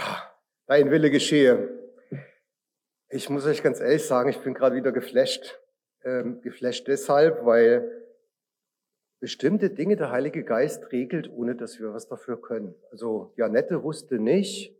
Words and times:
Ja, 0.00 0.32
dein 0.66 0.90
Wille 0.90 1.10
geschehe. 1.10 1.68
Ich 3.10 3.28
muss 3.28 3.44
euch 3.44 3.62
ganz 3.62 3.80
ehrlich 3.80 4.06
sagen, 4.06 4.30
ich 4.30 4.38
bin 4.38 4.54
gerade 4.54 4.74
wieder 4.74 4.92
geflasht. 4.92 5.60
Ähm, 6.04 6.40
geflasht 6.40 6.88
deshalb, 6.88 7.44
weil 7.44 8.06
bestimmte 9.20 9.68
Dinge 9.68 9.96
der 9.96 10.10
Heilige 10.10 10.42
Geist 10.42 10.90
regelt, 10.90 11.30
ohne 11.30 11.54
dass 11.54 11.78
wir 11.78 11.92
was 11.92 12.08
dafür 12.08 12.40
können. 12.40 12.74
Also 12.90 13.34
Janette 13.36 13.82
wusste 13.82 14.18
nicht, 14.18 14.74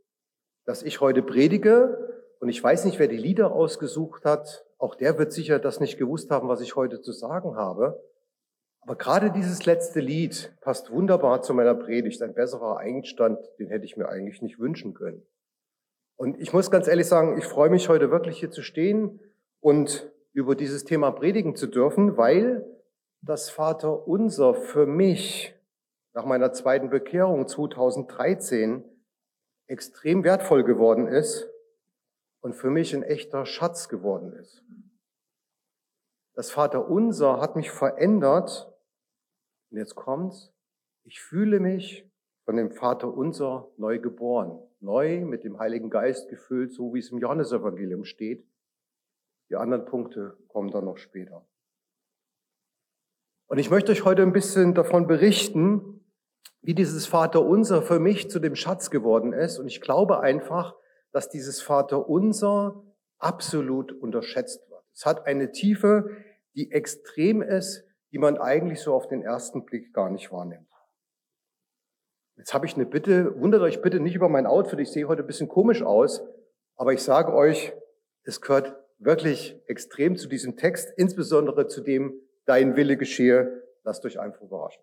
dass 0.64 0.82
ich 0.82 1.02
heute 1.02 1.22
predige 1.22 2.24
und 2.38 2.48
ich 2.48 2.62
weiß 2.62 2.86
nicht, 2.86 2.98
wer 2.98 3.08
die 3.08 3.18
Lieder 3.18 3.52
ausgesucht 3.52 4.24
hat. 4.24 4.64
Auch 4.78 4.94
der 4.94 5.18
wird 5.18 5.32
sicher 5.32 5.58
das 5.58 5.80
nicht 5.80 5.98
gewusst 5.98 6.30
haben, 6.30 6.48
was 6.48 6.62
ich 6.62 6.76
heute 6.76 7.02
zu 7.02 7.12
sagen 7.12 7.56
habe. 7.56 8.02
Aber 8.80 8.96
gerade 8.96 9.30
dieses 9.30 9.66
letzte 9.66 10.00
Lied 10.00 10.56
passt 10.60 10.90
wunderbar 10.90 11.42
zu 11.42 11.54
meiner 11.54 11.74
Predigt. 11.74 12.22
Ein 12.22 12.34
besserer 12.34 12.78
Einstand, 12.78 13.38
den 13.58 13.68
hätte 13.68 13.84
ich 13.84 13.96
mir 13.96 14.08
eigentlich 14.08 14.42
nicht 14.42 14.58
wünschen 14.58 14.94
können. 14.94 15.22
Und 16.16 16.40
ich 16.40 16.52
muss 16.52 16.70
ganz 16.70 16.88
ehrlich 16.88 17.06
sagen, 17.06 17.38
ich 17.38 17.44
freue 17.44 17.70
mich 17.70 17.88
heute 17.88 18.10
wirklich 18.10 18.38
hier 18.38 18.50
zu 18.50 18.62
stehen 18.62 19.20
und 19.60 20.10
über 20.32 20.54
dieses 20.54 20.84
Thema 20.84 21.10
predigen 21.10 21.56
zu 21.56 21.66
dürfen, 21.66 22.16
weil 22.16 22.66
das 23.22 23.50
Vater 23.50 24.06
unser 24.06 24.54
für 24.54 24.86
mich 24.86 25.54
nach 26.12 26.24
meiner 26.24 26.52
zweiten 26.52 26.90
Bekehrung 26.90 27.46
2013 27.46 28.84
extrem 29.66 30.24
wertvoll 30.24 30.64
geworden 30.64 31.06
ist 31.06 31.48
und 32.40 32.54
für 32.54 32.70
mich 32.70 32.94
ein 32.94 33.02
echter 33.02 33.46
Schatz 33.46 33.88
geworden 33.88 34.32
ist. 34.32 34.64
Das 36.34 36.50
Vater 36.50 36.88
unser 36.88 37.40
hat 37.40 37.56
mich 37.56 37.70
verändert 37.70 38.72
und 39.70 39.78
jetzt 39.78 39.94
kommt's. 39.94 40.52
Ich 41.04 41.20
fühle 41.20 41.60
mich 41.60 42.10
von 42.44 42.56
dem 42.56 42.70
Vater 42.70 43.12
unser 43.12 43.70
neu 43.76 43.98
geboren, 43.98 44.58
neu 44.80 45.24
mit 45.24 45.44
dem 45.44 45.58
Heiligen 45.58 45.90
Geist 45.90 46.28
gefüllt, 46.28 46.72
so 46.72 46.94
wie 46.94 46.98
es 46.98 47.10
im 47.10 47.18
Johannesevangelium 47.18 48.04
steht. 48.04 48.46
Die 49.50 49.56
anderen 49.56 49.84
Punkte 49.84 50.36
kommen 50.48 50.70
dann 50.70 50.84
noch 50.84 50.98
später. 50.98 51.46
Und 53.46 53.58
ich 53.58 53.70
möchte 53.70 53.92
euch 53.92 54.04
heute 54.04 54.22
ein 54.22 54.32
bisschen 54.32 54.74
davon 54.74 55.06
berichten, 55.06 56.04
wie 56.62 56.74
dieses 56.74 57.06
Vater 57.06 57.44
unser 57.44 57.82
für 57.82 57.98
mich 57.98 58.30
zu 58.30 58.38
dem 58.38 58.54
Schatz 58.54 58.90
geworden 58.90 59.32
ist. 59.32 59.58
Und 59.58 59.66
ich 59.66 59.80
glaube 59.80 60.20
einfach, 60.20 60.76
dass 61.12 61.28
dieses 61.28 61.60
Vater 61.60 62.08
unser 62.08 62.84
absolut 63.18 63.92
unterschätzt 63.92 64.70
wird. 64.70 64.84
Es 64.94 65.04
hat 65.04 65.26
eine 65.26 65.50
Tiefe, 65.52 66.10
die 66.54 66.70
extrem 66.70 67.42
ist, 67.42 67.89
die 68.12 68.18
man 68.18 68.38
eigentlich 68.38 68.80
so 68.80 68.94
auf 68.94 69.08
den 69.08 69.22
ersten 69.22 69.64
Blick 69.64 69.92
gar 69.92 70.10
nicht 70.10 70.32
wahrnimmt. 70.32 70.66
Jetzt 72.36 72.54
habe 72.54 72.66
ich 72.66 72.74
eine 72.74 72.86
Bitte, 72.86 73.38
wundert 73.38 73.62
euch 73.62 73.82
bitte 73.82 74.00
nicht 74.00 74.14
über 74.14 74.28
mein 74.28 74.46
Outfit, 74.46 74.80
ich 74.80 74.90
sehe 74.90 75.06
heute 75.08 75.22
ein 75.22 75.26
bisschen 75.26 75.48
komisch 75.48 75.82
aus, 75.82 76.22
aber 76.76 76.92
ich 76.92 77.02
sage 77.02 77.34
euch, 77.34 77.74
es 78.22 78.40
gehört 78.40 78.74
wirklich 78.98 79.60
extrem 79.66 80.16
zu 80.16 80.28
diesem 80.28 80.56
Text, 80.56 80.90
insbesondere 80.96 81.66
zu 81.66 81.82
dem, 81.82 82.14
dein 82.46 82.76
Wille 82.76 82.96
geschehe, 82.96 83.62
lasst 83.84 84.04
euch 84.04 84.18
einfach 84.18 84.40
überraschen. 84.40 84.82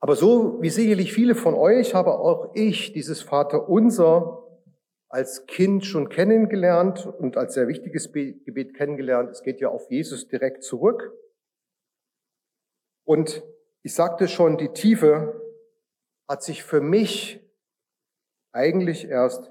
Aber 0.00 0.14
so 0.14 0.62
wie 0.62 0.70
sicherlich 0.70 1.12
viele 1.12 1.34
von 1.34 1.54
euch 1.54 1.94
habe 1.94 2.12
auch 2.12 2.54
ich 2.54 2.92
dieses 2.92 3.22
Vater 3.22 3.68
unser 3.68 4.45
als 5.16 5.46
Kind 5.46 5.86
schon 5.86 6.10
kennengelernt 6.10 7.06
und 7.06 7.38
als 7.38 7.54
sehr 7.54 7.68
wichtiges 7.68 8.12
Gebet 8.12 8.74
kennengelernt. 8.74 9.30
Es 9.30 9.42
geht 9.42 9.62
ja 9.62 9.70
auf 9.70 9.90
Jesus 9.90 10.28
direkt 10.28 10.62
zurück. 10.62 11.10
Und 13.02 13.42
ich 13.82 13.94
sagte 13.94 14.28
schon, 14.28 14.58
die 14.58 14.74
Tiefe 14.74 15.40
hat 16.28 16.42
sich 16.42 16.62
für 16.62 16.82
mich 16.82 17.42
eigentlich 18.52 19.08
erst 19.08 19.50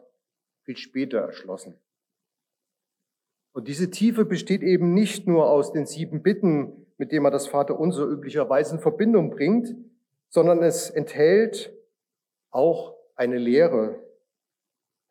viel 0.65 0.77
später 0.77 1.17
erschlossen. 1.17 1.79
Und 3.51 3.67
diese 3.67 3.89
Tiefe 3.89 4.23
besteht 4.23 4.61
eben 4.61 4.93
nicht 4.93 5.25
nur 5.25 5.49
aus 5.49 5.71
den 5.71 5.87
sieben 5.87 6.21
Bitten, 6.21 6.85
mit 6.97 7.11
denen 7.11 7.23
man 7.23 7.33
das 7.33 7.47
Vaterunser 7.47 8.05
üblicherweise 8.05 8.75
in 8.75 8.81
Verbindung 8.81 9.31
bringt, 9.31 9.75
sondern 10.29 10.61
es 10.61 10.91
enthält 10.91 11.73
auch 12.51 12.95
eine 13.15 13.39
Lehre, 13.39 14.04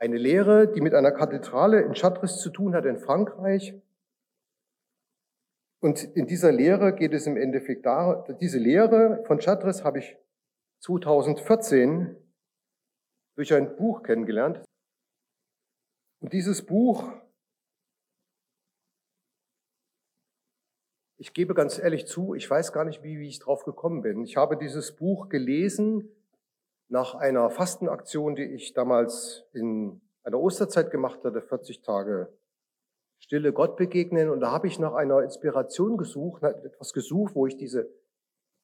eine 0.05 0.19
Lehre, 0.19 0.71
die 0.71 0.83
mit 0.83 0.93
einer 0.93 1.13
Kathedrale 1.13 1.81
in 1.81 1.95
Chartres 1.95 2.39
zu 2.39 2.51
tun 2.51 2.75
hat 2.75 2.85
in 2.85 2.99
Frankreich. 2.99 3.75
Und 5.81 6.05
in 6.15 6.27
dieser 6.27 6.53
Lehre 6.53 6.95
geht 6.95 7.15
es 7.15 7.27
im 7.27 7.39
Endeffekt 7.39 7.87
darum, 7.87 8.37
diese 8.39 8.59
Lehre 8.59 9.25
von 9.27 9.39
Chartres 9.39 9.83
habe 9.83 10.01
ich 10.01 10.17
2014 10.81 12.17
durch 13.35 13.55
ein 13.55 13.77
Buch 13.77 14.03
kennengelernt. 14.03 14.63
Und 16.21 16.35
dieses 16.35 16.65
Buch, 16.67 17.11
ich 21.17 21.33
gebe 21.33 21.55
ganz 21.55 21.79
ehrlich 21.79 22.07
zu, 22.07 22.35
ich 22.35 22.49
weiß 22.49 22.75
gar 22.75 22.85
nicht, 22.85 23.03
wie, 23.03 23.19
wie 23.19 23.29
ich 23.29 23.39
drauf 23.39 23.65
gekommen 23.65 24.03
bin. 24.03 24.23
Ich 24.23 24.37
habe 24.37 24.59
dieses 24.59 24.95
Buch 24.95 25.31
gelesen 25.31 26.11
nach 26.89 27.15
einer 27.15 27.51
Fastenaktion, 27.51 28.35
die 28.35 28.45
ich 28.45 28.75
damals 28.75 29.45
in 29.53 30.01
einer 30.23 30.41
Osterzeit 30.41 30.91
gemacht 30.91 31.25
hatte, 31.25 31.43
40 31.43 31.83
Tage 31.83 32.33
stille 33.19 33.53
Gott 33.53 33.77
begegnen. 33.77 34.29
Und 34.31 34.41
da 34.41 34.51
habe 34.51 34.67
ich 34.67 34.79
nach 34.79 34.95
einer 34.95 35.23
Inspiration 35.23 35.97
gesucht, 35.97 36.43
etwas 36.43 36.93
gesucht, 36.93 37.35
wo 37.35 37.47
ich 37.47 37.57
diese 37.57 37.89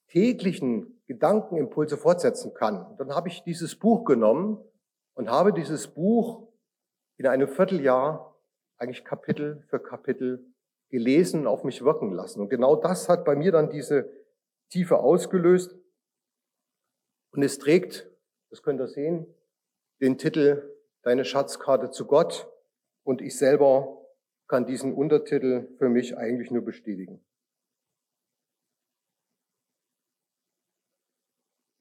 täglichen 0.07 1.01
Gedankenimpulse 1.07 1.97
fortsetzen 1.97 2.53
kann. 2.53 2.85
Und 2.85 2.99
dann 2.99 3.15
habe 3.15 3.29
ich 3.29 3.43
dieses 3.43 3.75
Buch 3.77 4.05
genommen 4.05 4.63
und 5.13 5.29
habe 5.29 5.53
dieses 5.53 5.87
Buch 5.87 6.47
in 7.17 7.27
einem 7.27 7.47
Vierteljahr 7.47 8.35
eigentlich 8.77 9.05
Kapitel 9.05 9.63
für 9.69 9.79
Kapitel 9.79 10.45
gelesen 10.89 11.41
und 11.41 11.47
auf 11.47 11.63
mich 11.63 11.83
wirken 11.83 12.11
lassen. 12.11 12.41
Und 12.41 12.49
genau 12.49 12.75
das 12.75 13.07
hat 13.07 13.23
bei 13.25 13.35
mir 13.35 13.51
dann 13.51 13.69
diese 13.69 14.11
Tiefe 14.69 14.97
ausgelöst. 14.97 15.75
Und 17.31 17.43
es 17.43 17.57
trägt 17.57 18.10
das 18.51 18.61
könnt 18.61 18.79
ihr 18.79 18.87
sehen, 18.87 19.25
den 20.01 20.17
Titel 20.17 20.77
Deine 21.03 21.25
Schatzkarte 21.25 21.89
zu 21.89 22.05
Gott 22.05 22.47
und 23.03 23.21
ich 23.21 23.35
selber 23.35 24.05
kann 24.47 24.67
diesen 24.67 24.93
Untertitel 24.93 25.67
für 25.77 25.89
mich 25.89 26.15
eigentlich 26.17 26.51
nur 26.51 26.63
bestätigen. 26.63 27.25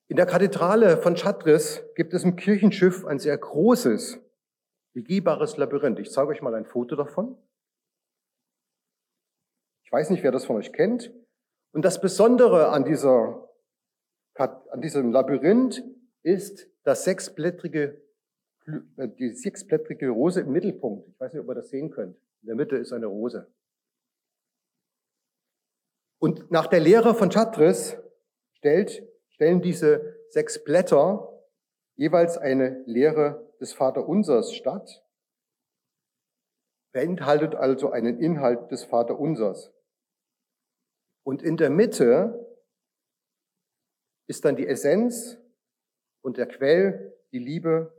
In 0.08 0.16
der 0.16 0.26
Kathedrale 0.26 0.96
von 0.96 1.16
Chartres 1.16 1.82
gibt 1.94 2.14
es 2.14 2.24
im 2.24 2.36
Kirchenschiff 2.36 3.04
ein 3.04 3.18
sehr 3.18 3.36
großes, 3.36 4.18
begehbares 4.94 5.56
Labyrinth. 5.56 5.98
Ich 5.98 6.10
zeige 6.10 6.28
euch 6.28 6.42
mal 6.42 6.54
ein 6.54 6.64
Foto 6.64 6.96
davon. 6.96 7.36
Ich 9.84 9.92
weiß 9.92 10.10
nicht, 10.10 10.22
wer 10.22 10.32
das 10.32 10.46
von 10.46 10.56
euch 10.56 10.72
kennt. 10.72 11.12
Und 11.72 11.84
das 11.84 12.00
Besondere 12.00 12.70
an, 12.70 12.84
dieser, 12.84 13.48
an 14.34 14.80
diesem 14.80 15.12
Labyrinth 15.12 15.84
ist 16.22 16.68
das 16.84 17.04
sechsblättrige, 17.04 18.00
äh, 18.96 19.08
die 19.08 19.30
sechsblättrige 19.30 20.08
Rose 20.08 20.40
im 20.40 20.52
Mittelpunkt. 20.52 21.08
Ich 21.08 21.20
weiß 21.20 21.32
nicht, 21.32 21.42
ob 21.42 21.48
ihr 21.48 21.54
das 21.54 21.70
sehen 21.70 21.90
könnt. 21.90 22.16
In 22.42 22.46
der 22.46 22.56
Mitte 22.56 22.76
ist 22.76 22.92
eine 22.92 23.06
Rose. 23.06 23.52
Und 26.18 26.50
nach 26.50 26.66
der 26.66 26.80
Lehre 26.80 27.14
von 27.14 27.30
Chartres 27.30 27.96
stellt, 28.52 29.02
stellen 29.30 29.62
diese 29.62 30.16
sechs 30.28 30.62
Blätter 30.62 31.26
jeweils 31.96 32.36
eine 32.36 32.82
Lehre 32.86 33.50
des 33.60 33.72
Vaterunsers 33.72 34.54
statt, 34.54 35.04
beinhaltet 36.92 37.54
also 37.54 37.90
einen 37.90 38.18
Inhalt 38.18 38.70
des 38.70 38.84
Vaterunsers. 38.84 39.72
Und 41.24 41.42
in 41.42 41.56
der 41.56 41.70
Mitte 41.70 42.58
ist 44.26 44.44
dann 44.44 44.56
die 44.56 44.66
Essenz 44.66 45.39
und 46.22 46.36
der 46.36 46.46
Quell, 46.46 47.16
die 47.32 47.38
Liebe. 47.38 47.92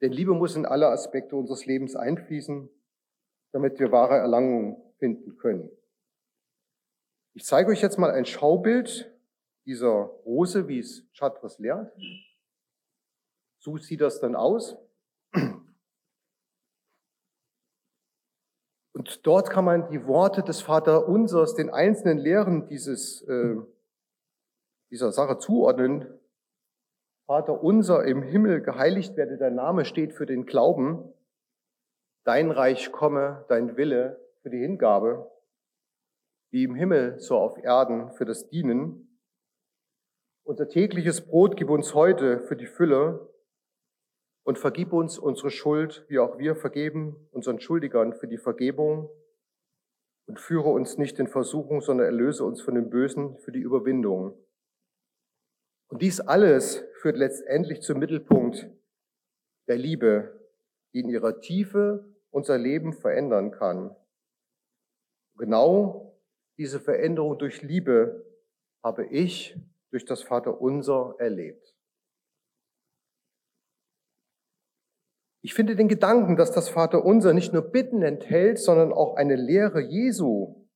Denn 0.00 0.12
Liebe 0.12 0.34
muss 0.34 0.56
in 0.56 0.66
alle 0.66 0.88
Aspekte 0.88 1.36
unseres 1.36 1.66
Lebens 1.66 1.96
einfließen, 1.96 2.68
damit 3.52 3.78
wir 3.78 3.92
wahre 3.92 4.16
Erlangung 4.16 4.94
finden 4.98 5.36
können. 5.36 5.70
Ich 7.34 7.44
zeige 7.44 7.70
euch 7.70 7.82
jetzt 7.82 7.98
mal 7.98 8.10
ein 8.10 8.24
Schaubild 8.24 9.10
dieser 9.64 9.88
Rose, 9.88 10.68
wie 10.68 10.78
es 10.78 11.06
Chartres 11.12 11.58
lehrt. 11.58 11.92
So 13.58 13.76
sieht 13.76 14.00
das 14.00 14.20
dann 14.20 14.34
aus. 14.34 14.76
Und 18.92 19.26
dort 19.26 19.48
kann 19.48 19.64
man 19.64 19.88
die 19.88 20.06
Worte 20.06 20.42
des 20.42 20.60
Vater 20.60 21.08
Unsers 21.08 21.54
den 21.54 21.70
einzelnen 21.70 22.18
Lehren 22.18 22.66
dieses, 22.66 23.22
äh, 23.22 23.56
dieser 24.90 25.12
Sache 25.12 25.38
zuordnen. 25.38 26.19
Vater 27.30 27.62
unser 27.62 28.06
im 28.06 28.24
Himmel, 28.24 28.60
geheiligt 28.60 29.16
werde 29.16 29.38
dein 29.38 29.54
Name, 29.54 29.84
steht 29.84 30.14
für 30.14 30.26
den 30.26 30.46
Glauben. 30.46 31.14
Dein 32.24 32.50
Reich 32.50 32.90
komme, 32.90 33.44
dein 33.48 33.76
Wille 33.76 34.20
für 34.42 34.50
die 34.50 34.58
Hingabe, 34.58 35.30
wie 36.50 36.64
im 36.64 36.74
Himmel, 36.74 37.20
so 37.20 37.36
auf 37.36 37.56
Erden 37.56 38.10
für 38.14 38.24
das 38.24 38.48
Dienen. 38.48 39.16
unser 40.42 40.68
tägliches 40.68 41.24
Brot 41.24 41.56
gib 41.56 41.70
uns 41.70 41.94
heute 41.94 42.40
für 42.40 42.56
die 42.56 42.66
Fülle 42.66 43.32
und 44.42 44.58
vergib 44.58 44.92
uns 44.92 45.16
unsere 45.16 45.50
Schuld, 45.50 46.04
wie 46.08 46.18
auch 46.18 46.36
wir 46.36 46.56
vergeben 46.56 47.28
unseren 47.30 47.60
Schuldigern 47.60 48.12
für 48.12 48.26
die 48.26 48.38
Vergebung 48.38 49.08
und 50.26 50.40
führe 50.40 50.70
uns 50.70 50.98
nicht 50.98 51.20
in 51.20 51.28
Versuchung, 51.28 51.80
sondern 51.80 52.06
erlöse 52.06 52.44
uns 52.44 52.60
von 52.60 52.74
dem 52.74 52.90
Bösen 52.90 53.38
für 53.38 53.52
die 53.52 53.60
Überwindung. 53.60 54.36
Und 55.90 56.02
dies 56.02 56.20
alles 56.20 56.84
führt 57.00 57.16
letztendlich 57.16 57.82
zum 57.82 57.98
Mittelpunkt 57.98 58.70
der 59.68 59.76
Liebe, 59.76 60.40
die 60.94 61.00
in 61.00 61.08
ihrer 61.08 61.40
Tiefe 61.40 62.08
unser 62.30 62.58
Leben 62.58 62.92
verändern 62.92 63.50
kann. 63.50 63.94
Genau 65.36 66.16
diese 66.58 66.78
Veränderung 66.78 67.38
durch 67.38 67.62
Liebe 67.62 68.24
habe 68.84 69.06
ich 69.06 69.58
durch 69.90 70.04
das 70.04 70.22
Vaterunser 70.22 71.16
erlebt. 71.18 71.74
Ich 75.42 75.54
finde 75.54 75.74
den 75.74 75.88
Gedanken, 75.88 76.36
dass 76.36 76.52
das 76.52 76.68
Vaterunser 76.68 77.32
nicht 77.32 77.52
nur 77.52 77.62
Bitten 77.62 78.02
enthält, 78.02 78.58
sondern 78.58 78.92
auch 78.92 79.16
eine 79.16 79.36
Lehre 79.36 79.80
Jesu 79.80 80.68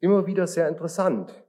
immer 0.00 0.26
wieder 0.26 0.46
sehr 0.46 0.68
interessant. 0.68 1.45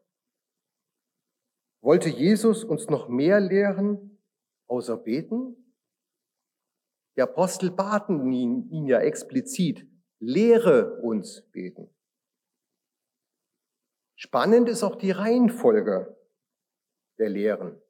Wollte 1.87 2.09
Jesus 2.09 2.65
uns 2.65 2.89
noch 2.89 3.07
mehr 3.07 3.39
lehren, 3.39 4.19
außer 4.67 4.97
beten? 4.97 5.55
Die 7.15 7.21
Apostel 7.21 7.71
baten 7.71 8.29
ihn, 8.29 8.69
ihn 8.71 8.87
ja 8.87 8.99
explizit, 8.99 9.87
lehre 10.19 10.99
uns 10.99 11.49
beten. 11.53 11.89
Spannend 14.17 14.67
ist 14.67 14.83
auch 14.83 14.97
die 14.97 15.11
Reihenfolge 15.11 16.17
der 17.19 17.29
Lehren. 17.29 17.81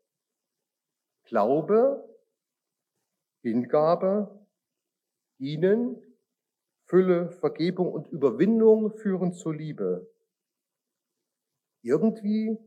Glaube, 1.23 2.07
Hingabe, 3.41 4.45
Dienen, 5.39 5.99
Fülle, 6.85 7.31
Vergebung 7.31 7.91
und 7.91 8.09
Überwindung 8.09 8.95
führen 8.95 9.33
zur 9.33 9.55
Liebe. 9.55 10.07
Irgendwie 11.81 12.59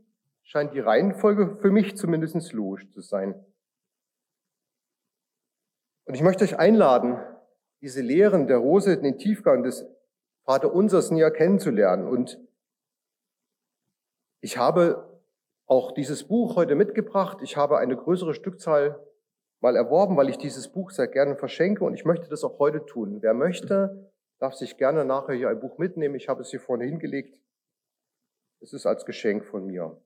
scheint 0.44 0.75
die 0.75 0.81
Reihenfolge 0.81 1.58
für 1.60 1.70
mich 1.70 1.96
zumindest 1.96 2.52
logisch 2.52 2.88
zu 2.90 3.00
sein. 3.00 3.34
Und 6.06 6.14
ich 6.14 6.22
möchte 6.22 6.44
euch 6.44 6.58
einladen, 6.58 7.19
diese 7.81 8.02
Lehren 8.02 8.46
der 8.46 8.58
Rose, 8.58 9.00
den 9.00 9.19
Tiefgang 9.19 9.62
des 9.62 9.87
Vaterunsers 10.44 11.10
näher 11.10 11.31
kennenzulernen. 11.31 12.08
Und 12.08 12.38
ich 14.40 14.58
habe 14.58 15.20
auch 15.66 15.92
dieses 15.92 16.26
Buch 16.26 16.56
heute 16.56 16.75
mitgebracht. 16.75 17.38
Ich 17.42 17.56
habe 17.56 17.78
eine 17.78 17.96
größere 17.96 18.34
Stückzahl 18.34 19.00
mal 19.60 19.76
erworben, 19.76 20.16
weil 20.16 20.28
ich 20.28 20.38
dieses 20.38 20.69
Buch 20.69 20.90
sehr 20.90 21.06
gerne 21.06 21.37
verschenke 21.37 21.84
und 21.84 21.94
ich 21.94 22.04
möchte 22.04 22.28
das 22.28 22.42
auch 22.42 22.58
heute 22.58 22.84
tun. 22.87 23.19
Wer 23.20 23.34
möchte, 23.34 24.10
darf 24.38 24.54
sich 24.54 24.78
gerne 24.78 25.04
nachher 25.04 25.34
hier 25.34 25.48
ein 25.48 25.60
Buch 25.60 25.78
mitnehmen. 25.78 26.14
Ich 26.14 26.28
habe 26.28 26.42
es 26.42 26.50
hier 26.50 26.60
vorne 26.60 26.84
hingelegt. 26.84 27.38
Es 28.60 28.72
ist 28.72 28.87
als 28.87 29.04
Geschenk 29.04 29.44
von 29.44 29.66
mir. 29.66 29.96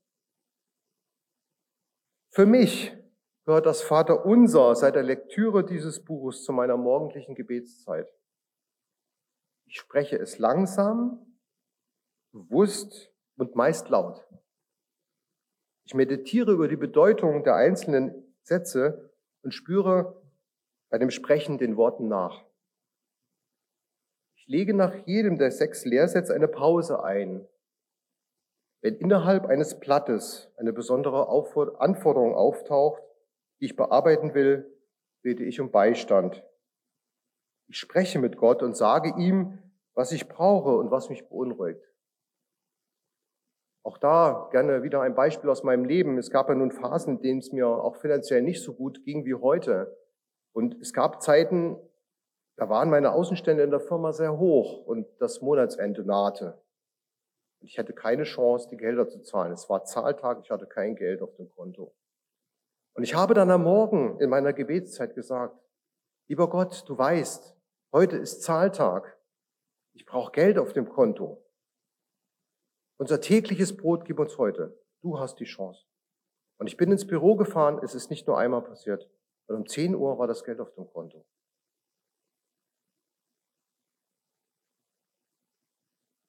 Für 2.35 2.47
mich 2.47 2.93
gehört 3.45 3.65
das 3.65 3.83
Vater 3.83 4.27
Unser 4.27 4.75
seit 4.75 4.97
der 4.97 5.05
Lektüre 5.05 5.65
dieses 5.65 6.03
Buches 6.05 6.43
zu 6.43 6.53
meiner 6.53 6.77
morgendlichen 6.77 7.37
Gebetszeit. 7.37 8.09
Ich 9.67 9.79
spreche 9.79 10.19
es 10.19 10.41
langsam, 10.41 11.39
bewusst 12.33 13.13
und 13.37 13.55
meist 13.55 13.89
laut. 13.89 14.27
Ich 15.85 15.95
meditiere 15.95 16.51
über 16.51 16.67
die 16.67 16.77
Bedeutung 16.77 17.45
der 17.45 17.55
einzelnen 17.55 18.35
Sätze 18.43 19.15
und 19.43 19.53
spüre 19.53 20.21
bei 20.91 20.99
dem 20.99 21.11
Sprechen 21.11 21.57
den 21.59 21.77
Worten 21.77 22.09
nach. 22.09 22.45
Ich 24.35 24.49
lege 24.49 24.75
nach 24.75 25.07
jedem 25.07 25.39
der 25.39 25.53
sechs 25.53 25.85
Lehrsätze 25.85 26.35
eine 26.35 26.49
Pause 26.49 27.05
ein. 27.05 27.47
Wenn 28.85 28.97
innerhalb 28.97 29.47
eines 29.47 29.81
Blattes 29.81 30.53
eine 30.59 30.75
besondere 30.75 31.31
Anforderung 31.31 32.35
auftaucht, 32.35 33.03
die 33.59 33.65
ich 33.65 33.77
bearbeiten 33.77 34.35
will, 34.35 34.71
bete 35.23 35.43
ich 35.43 35.59
um 35.59 35.71
Beistand. 35.71 36.45
Ich 37.67 37.79
spreche 37.79 38.19
mit 38.19 38.37
Gott 38.37 38.63
und 38.63 38.77
sage 38.77 39.15
ihm, 39.17 39.59
was 39.95 40.13
ich 40.13 40.29
brauche 40.29 40.77
und 40.77 40.91
was 40.91 41.09
mich 41.09 41.27
beunruhigt. 41.27 41.83
Auch 43.85 43.97
da 43.97 44.51
gerne 44.53 44.83
wieder 44.83 45.01
ein 45.01 45.15
Beispiel 45.15 45.49
aus 45.49 45.63
meinem 45.63 45.87
Leben. 45.87 46.19
Es 46.19 46.31
gab 46.31 46.51
ja 46.51 46.55
nun 46.55 46.71
Phasen, 46.71 47.17
in 47.17 47.23
denen 47.23 47.39
es 47.39 47.53
mir 47.53 47.67
auch 47.67 47.97
finanziell 47.97 48.43
nicht 48.43 48.63
so 48.63 48.75
gut 48.75 49.03
ging 49.07 49.25
wie 49.25 49.35
heute. 49.35 49.97
Und 50.53 50.79
es 50.83 50.93
gab 50.93 51.23
Zeiten, 51.23 51.79
da 52.57 52.69
waren 52.69 52.91
meine 52.91 53.13
Außenstände 53.13 53.63
in 53.63 53.71
der 53.71 53.81
Firma 53.81 54.13
sehr 54.13 54.37
hoch 54.37 54.85
und 54.85 55.07
das 55.21 55.41
Monatsende 55.41 56.05
nahte. 56.05 56.61
Ich 57.61 57.79
hatte 57.79 57.93
keine 57.93 58.25
Chance, 58.25 58.69
die 58.71 58.77
Gelder 58.77 59.09
zu 59.09 59.21
zahlen. 59.23 59.53
Es 59.53 59.69
war 59.69 59.85
Zahltag, 59.85 60.41
ich 60.43 60.51
hatte 60.51 60.67
kein 60.67 60.97
Geld 60.97 61.23
auf 61.23 61.35
dem 61.37 61.49
Konto. 61.51 61.95
Und 62.95 63.03
ich 63.03 63.15
habe 63.15 63.35
dann 63.35 63.51
am 63.51 63.65
Morgen 63.65 64.21
in 64.21 64.31
meiner 64.31 64.53
Gebetszeit 64.53 65.15
gesagt, 65.15 65.59
lieber 66.29 66.49
Gott, 66.49 66.85
du 66.87 66.97
weißt, 66.97 67.57
heute 67.93 68.17
ist 68.17 68.43
Zahltag. 68.43 69.19
Ich 69.95 70.07
brauche 70.07 70.33
Geld 70.33 70.59
auf 70.59 70.73
dem 70.73 70.89
Konto. 70.89 71.45
Unser 72.97 73.21
tägliches 73.21 73.77
Brot 73.77 74.05
gib 74.05 74.19
uns 74.19 74.39
heute. 74.39 74.79
Du 75.03 75.19
hast 75.19 75.41
die 75.41 75.45
Chance. 75.45 75.85
Und 76.59 76.69
ich 76.69 76.77
bin 76.77 76.93
ins 76.93 77.07
Büro 77.07 77.35
gefahren, 77.35 77.81
es 77.83 77.95
ist 77.95 78.11
nicht 78.11 78.27
nur 78.27 78.39
einmal 78.39 78.63
passiert. 78.63 79.09
Und 79.47 79.57
um 79.57 79.67
10 79.67 79.95
Uhr 79.95 80.19
war 80.19 80.27
das 80.27 80.45
Geld 80.45 80.61
auf 80.61 80.73
dem 80.75 80.87
Konto. 80.87 81.27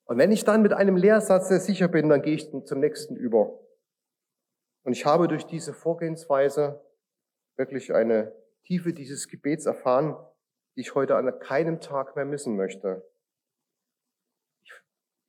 Und 0.06 0.18
wenn 0.20 0.32
ich 0.32 0.44
dann 0.44 0.62
mit 0.62 0.74
einem 0.74 0.98
Lehrsatz 0.98 1.50
sehr 1.50 1.60
sicher 1.60 1.88
bin, 1.88 2.10
dann 2.10 2.22
gehe 2.22 2.36
ich 2.36 2.50
zum 2.50 2.80
nächsten 2.80 3.16
über. 3.16 3.60
Und 4.84 4.94
ich 4.94 5.06
habe 5.06 5.28
durch 5.28 5.46
diese 5.46 5.74
Vorgehensweise 5.74 6.82
wirklich 7.58 7.94
eine 7.94 8.32
Tiefe 8.66 8.94
dieses 8.94 9.28
Gebets 9.28 9.66
erfahren, 9.66 10.16
die 10.76 10.82
ich 10.82 10.94
heute 10.94 11.16
an 11.16 11.40
keinem 11.40 11.82
Tag 11.82 12.16
mehr 12.16 12.26
missen 12.26 12.56
möchte. 12.56 13.04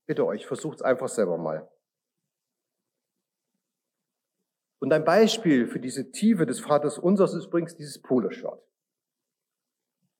Bitte 0.06 0.26
euch, 0.26 0.46
versucht 0.46 0.76
es 0.76 0.82
einfach 0.82 1.08
selber 1.08 1.38
mal. 1.38 1.69
Und 4.78 4.93
ein 4.93 5.05
Beispiel 5.05 5.67
für 5.67 5.81
diese 5.81 6.12
Tiefe 6.12 6.46
des 6.46 6.61
Vaters 6.61 6.99
Unsers 6.99 7.34
ist 7.34 7.46
übrigens 7.46 7.75
dieses 7.75 8.00
Poloshirt, 8.00 8.62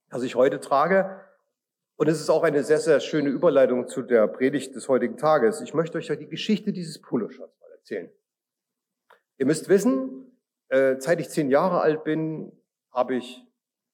das 0.09 0.23
ich 0.23 0.35
heute 0.35 0.59
trage. 0.59 1.26
Und 1.99 2.07
es 2.07 2.21
ist 2.21 2.29
auch 2.29 2.43
eine 2.43 2.63
sehr, 2.63 2.77
sehr 2.77 2.99
schöne 2.99 3.29
Überleitung 3.29 3.87
zu 3.87 4.03
der 4.03 4.27
Predigt 4.27 4.75
des 4.75 4.87
heutigen 4.87 5.17
Tages. 5.17 5.61
Ich 5.61 5.73
möchte 5.73 5.97
euch 5.97 6.07
ja 6.07 6.15
die 6.15 6.27
Geschichte 6.27 6.71
dieses 6.71 7.01
Poloshirts 7.01 7.59
mal 7.59 7.71
erzählen. 7.71 8.11
Ihr 9.39 9.47
müsst 9.47 9.67
wissen, 9.67 10.39
äh, 10.69 10.97
seit 10.99 11.19
ich 11.19 11.29
zehn 11.29 11.49
Jahre 11.49 11.81
alt 11.81 12.03
bin, 12.03 12.51
habe 12.91 13.15
ich 13.15 13.43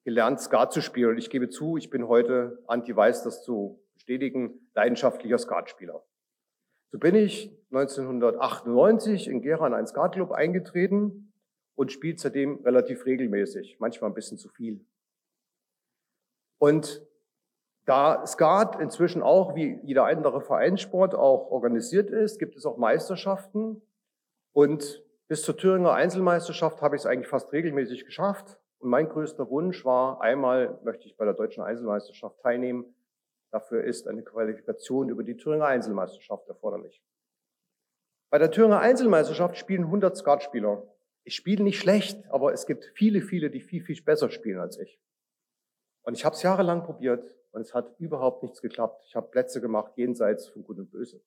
gelernt, 0.03 0.41
Skat 0.41 0.73
zu 0.73 0.81
spielen. 0.81 1.11
Und 1.11 1.17
ich 1.17 1.29
gebe 1.29 1.47
zu, 1.47 1.77
ich 1.77 1.89
bin 1.89 2.09
heute, 2.09 2.61
Anti 2.67 2.93
weiß 2.93 3.23
das 3.23 3.41
zu 3.41 3.81
bestätigen, 3.93 4.69
leidenschaftlicher 4.73 5.37
Skatspieler. 5.37 6.03
So 6.91 6.99
bin 6.99 7.15
ich 7.15 7.57
1998 7.71 9.29
in 9.29 9.41
Gera 9.41 9.65
in 9.65 9.73
einen 9.73 9.87
Skatclub 9.87 10.31
eingetreten 10.33 11.33
und 11.75 11.91
spiele 11.93 12.17
seitdem 12.17 12.61
relativ 12.63 13.05
regelmäßig, 13.05 13.77
manchmal 13.79 14.11
ein 14.11 14.13
bisschen 14.13 14.37
zu 14.37 14.49
viel. 14.49 14.85
Und 16.59 17.01
da 17.85 18.25
Skat 18.25 18.79
inzwischen 18.79 19.21
auch 19.21 19.55
wie 19.55 19.79
jeder 19.83 20.05
andere 20.05 20.41
Vereinssport 20.41 21.15
auch 21.15 21.51
organisiert 21.51 22.09
ist, 22.09 22.39
gibt 22.39 22.55
es 22.55 22.65
auch 22.65 22.77
Meisterschaften. 22.77 23.81
Und 24.53 25.03
bis 25.27 25.41
zur 25.43 25.57
Thüringer 25.57 25.93
Einzelmeisterschaft 25.93 26.81
habe 26.81 26.95
ich 26.95 27.01
es 27.01 27.05
eigentlich 27.05 27.27
fast 27.27 27.51
regelmäßig 27.51 28.05
geschafft. 28.05 28.57
Und 28.79 28.89
mein 28.89 29.09
größter 29.09 29.49
Wunsch 29.49 29.83
war, 29.83 30.21
einmal 30.21 30.79
möchte 30.83 31.07
ich 31.07 31.17
bei 31.17 31.25
der 31.25 31.33
deutschen 31.33 31.63
Einzelmeisterschaft 31.63 32.39
teilnehmen. 32.41 32.95
Dafür 33.51 33.83
ist 33.83 34.07
eine 34.07 34.23
Qualifikation 34.23 35.09
über 35.09 35.23
die 35.23 35.35
Thüringer 35.35 35.65
Einzelmeisterschaft 35.65 36.47
erforderlich. 36.47 37.01
Bei 38.29 38.39
der 38.39 38.51
Thüringer 38.51 38.79
Einzelmeisterschaft 38.79 39.57
spielen 39.57 39.83
100 39.83 40.17
Skatspieler. 40.17 40.83
Ich 41.23 41.35
spiele 41.35 41.63
nicht 41.63 41.79
schlecht, 41.79 42.29
aber 42.29 42.53
es 42.53 42.65
gibt 42.65 42.85
viele, 42.95 43.21
viele, 43.21 43.49
die 43.49 43.61
viel, 43.61 43.83
viel 43.83 44.01
besser 44.01 44.29
spielen 44.29 44.59
als 44.59 44.79
ich. 44.79 44.99
Und 46.01 46.15
ich 46.15 46.25
habe 46.25 46.35
es 46.35 46.41
jahrelang 46.41 46.83
probiert 46.83 47.23
und 47.53 47.61
es 47.61 47.73
hat 47.73 47.97
überhaupt 47.99 48.43
nichts 48.43 48.61
geklappt. 48.61 49.05
Ich 49.05 49.15
habe 49.15 49.29
Plätze 49.29 49.61
gemacht 49.61 49.93
jenseits 49.95 50.47
von 50.47 50.63
Gut 50.63 50.79
und 50.79 50.91
Böse. 50.91 51.21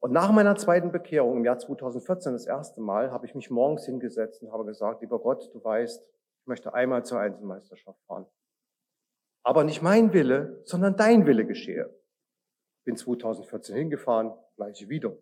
Und 0.00 0.12
nach 0.12 0.32
meiner 0.32 0.56
zweiten 0.56 0.92
Bekehrung 0.92 1.38
im 1.38 1.44
Jahr 1.44 1.58
2014, 1.58 2.32
das 2.32 2.46
erste 2.46 2.80
Mal, 2.80 3.10
habe 3.10 3.24
ich 3.24 3.34
mich 3.34 3.48
morgens 3.48 3.86
hingesetzt 3.86 4.42
und 4.42 4.52
habe 4.52 4.66
gesagt, 4.66 5.00
lieber 5.00 5.18
Gott, 5.18 5.50
du 5.54 5.64
weißt, 5.64 6.04
ich 6.40 6.46
möchte 6.46 6.74
einmal 6.74 7.04
zur 7.04 7.20
Einzelmeisterschaft 7.20 7.98
fahren. 8.06 8.26
Aber 9.44 9.64
nicht 9.64 9.80
mein 9.80 10.12
Wille, 10.12 10.60
sondern 10.64 10.96
dein 10.96 11.26
Wille 11.26 11.46
geschehe. 11.46 11.94
Bin 12.84 12.96
2014 12.96 13.76
hingefahren, 13.76 14.34
gleiche 14.56 14.88
wieder. 14.88 15.16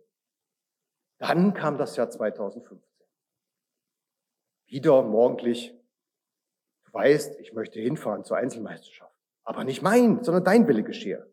Dann 1.19 1.55
kam 1.55 1.79
das 1.79 1.95
Jahr 1.97 2.11
2015. 2.11 2.83
wieder 4.67 5.03
morgendlich, 5.03 5.79
du 6.87 6.93
weißt, 6.93 7.39
ich 7.39 7.53
möchte 7.53 7.79
hinfahren 7.79 8.25
zur 8.25 8.39
Einzelmeisterschaft. 8.39 9.12
Aber 9.45 9.65
nicht 9.65 9.83
mein, 9.83 10.23
sondern 10.23 10.45
dein 10.45 10.69
Wille 10.69 10.83
geschehe. 10.83 11.27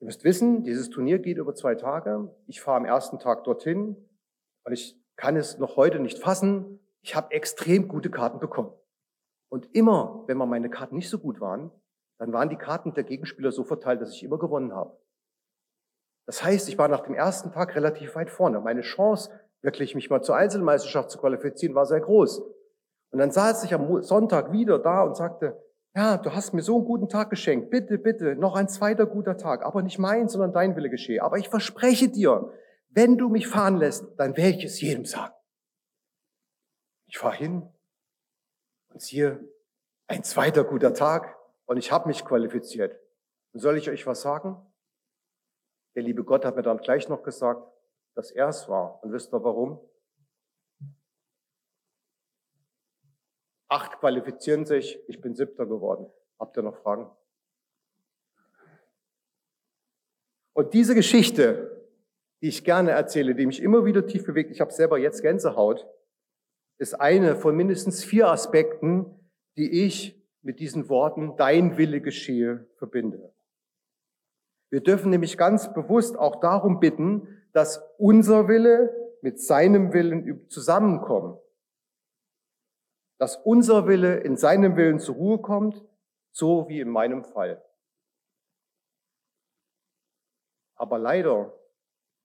Ihr 0.00 0.06
müsst 0.06 0.24
wissen, 0.24 0.64
dieses 0.64 0.90
Turnier 0.90 1.18
geht 1.18 1.38
über 1.38 1.54
zwei 1.54 1.74
Tage. 1.74 2.34
Ich 2.46 2.60
fahre 2.60 2.78
am 2.78 2.84
ersten 2.84 3.18
Tag 3.18 3.44
dorthin 3.44 3.96
und 4.64 4.72
ich 4.72 5.00
kann 5.16 5.36
es 5.36 5.58
noch 5.58 5.76
heute 5.76 6.00
nicht 6.00 6.18
fassen. 6.18 6.80
Ich 7.02 7.14
habe 7.14 7.32
extrem 7.32 7.88
gute 7.88 8.10
Karten 8.10 8.38
bekommen. 8.38 8.72
Und 9.48 9.74
immer, 9.74 10.24
wenn 10.26 10.36
mal 10.36 10.46
meine 10.46 10.70
Karten 10.70 10.96
nicht 10.96 11.08
so 11.08 11.18
gut 11.18 11.40
waren, 11.40 11.70
dann 12.18 12.32
waren 12.32 12.48
die 12.48 12.56
Karten 12.56 12.94
der 12.94 13.04
Gegenspieler 13.04 13.52
so 13.52 13.64
verteilt, 13.64 14.00
dass 14.00 14.12
ich 14.12 14.22
immer 14.22 14.38
gewonnen 14.38 14.74
habe. 14.74 14.98
Das 16.26 16.42
heißt, 16.42 16.68
ich 16.68 16.78
war 16.78 16.88
nach 16.88 17.00
dem 17.00 17.14
ersten 17.14 17.52
Tag 17.52 17.74
relativ 17.74 18.14
weit 18.14 18.30
vorne. 18.30 18.60
Meine 18.60 18.80
Chance, 18.80 19.30
wirklich 19.62 19.94
mich 19.94 20.10
mal 20.10 20.22
zur 20.22 20.36
Einzelmeisterschaft 20.36 21.10
zu 21.10 21.18
qualifizieren, 21.18 21.74
war 21.74 21.86
sehr 21.86 22.00
groß. 22.00 22.40
Und 23.10 23.18
dann 23.18 23.30
saß 23.30 23.64
ich 23.64 23.74
am 23.74 24.02
Sonntag 24.02 24.52
wieder 24.52 24.78
da 24.78 25.02
und 25.02 25.16
sagte, 25.16 25.62
ja, 25.94 26.16
du 26.16 26.34
hast 26.34 26.52
mir 26.54 26.62
so 26.62 26.76
einen 26.76 26.84
guten 26.84 27.08
Tag 27.08 27.30
geschenkt. 27.30 27.70
Bitte, 27.70 27.98
bitte, 27.98 28.34
noch 28.34 28.56
ein 28.56 28.68
zweiter 28.68 29.06
guter 29.06 29.36
Tag. 29.36 29.64
Aber 29.64 29.82
nicht 29.82 29.98
mein, 29.98 30.28
sondern 30.28 30.52
dein 30.52 30.74
Wille 30.74 30.90
geschehe. 30.90 31.22
Aber 31.22 31.38
ich 31.38 31.48
verspreche 31.48 32.08
dir, 32.08 32.52
wenn 32.88 33.16
du 33.16 33.28
mich 33.28 33.46
fahren 33.46 33.76
lässt, 33.76 34.04
dann 34.18 34.36
werde 34.36 34.58
ich 34.58 34.64
es 34.64 34.80
jedem 34.80 35.04
sagen. 35.04 35.34
Ich 37.06 37.18
fahre 37.18 37.36
hin 37.36 37.68
und 38.88 39.02
siehe, 39.02 39.48
ein 40.08 40.24
zweiter 40.24 40.64
guter 40.64 40.94
Tag 40.94 41.36
und 41.66 41.76
ich 41.76 41.92
habe 41.92 42.08
mich 42.08 42.24
qualifiziert. 42.24 42.98
Und 43.52 43.60
soll 43.60 43.78
ich 43.78 43.88
euch 43.88 44.06
was 44.06 44.22
sagen? 44.22 44.56
Der 45.94 46.02
liebe 46.02 46.24
Gott 46.24 46.44
hat 46.44 46.56
mir 46.56 46.62
dann 46.62 46.78
gleich 46.78 47.08
noch 47.08 47.22
gesagt, 47.22 47.62
dass 48.14 48.32
er 48.32 48.48
es 48.48 48.68
war. 48.68 49.02
Und 49.02 49.12
wisst 49.12 49.32
ihr 49.32 49.44
warum? 49.44 49.80
Acht 53.74 53.98
qualifizieren 53.98 54.66
sich, 54.66 55.00
ich 55.08 55.20
bin 55.20 55.34
siebter 55.34 55.66
geworden. 55.66 56.06
Habt 56.38 56.56
ihr 56.56 56.62
noch 56.62 56.76
Fragen? 56.76 57.10
Und 60.52 60.74
diese 60.74 60.94
Geschichte, 60.94 61.84
die 62.40 62.46
ich 62.46 62.62
gerne 62.62 62.92
erzähle, 62.92 63.34
die 63.34 63.46
mich 63.46 63.60
immer 63.60 63.84
wieder 63.84 64.06
tief 64.06 64.26
bewegt, 64.26 64.52
ich 64.52 64.60
habe 64.60 64.70
selber 64.70 64.96
jetzt 64.98 65.22
Gänsehaut, 65.22 65.88
ist 66.78 66.94
eine 66.94 67.34
von 67.34 67.56
mindestens 67.56 68.04
vier 68.04 68.28
Aspekten, 68.28 69.06
die 69.56 69.84
ich 69.84 70.24
mit 70.42 70.60
diesen 70.60 70.88
Worten, 70.88 71.36
dein 71.36 71.76
Wille 71.76 72.00
geschehe, 72.00 72.68
verbinde. 72.76 73.34
Wir 74.70 74.82
dürfen 74.82 75.10
nämlich 75.10 75.36
ganz 75.36 75.74
bewusst 75.74 76.16
auch 76.16 76.38
darum 76.38 76.78
bitten, 76.78 77.26
dass 77.52 77.82
unser 77.98 78.46
Wille 78.46 78.94
mit 79.20 79.40
seinem 79.40 79.92
Willen 79.92 80.48
zusammenkommen. 80.48 81.38
Dass 83.18 83.36
unser 83.36 83.86
Wille 83.86 84.18
in 84.18 84.36
seinem 84.36 84.76
Willen 84.76 84.98
zur 84.98 85.14
Ruhe 85.14 85.38
kommt, 85.38 85.84
so 86.32 86.68
wie 86.68 86.80
in 86.80 86.88
meinem 86.88 87.24
Fall. 87.24 87.64
Aber 90.76 90.98
leider 90.98 91.52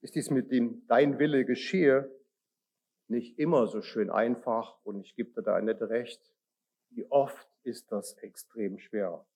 ist 0.00 0.14
dies 0.14 0.30
mit 0.30 0.50
dem 0.50 0.86
Dein 0.88 1.18
Wille 1.18 1.44
geschehe 1.44 2.10
nicht 3.10 3.38
immer 3.38 3.66
so 3.66 3.82
schön 3.82 4.08
einfach 4.08 4.78
und 4.84 5.00
ich 5.00 5.14
gebe 5.16 5.32
dir 5.32 5.42
da 5.42 5.60
nicht 5.60 5.82
recht. 5.82 6.22
Wie 6.90 7.10
oft 7.10 7.48
ist 7.64 7.90
das 7.92 8.14
extrem 8.18 8.78
schwer. 8.78 9.26